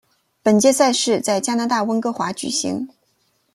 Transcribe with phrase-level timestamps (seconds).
[0.41, 2.87] 本届赛事在加拿大温哥华举行。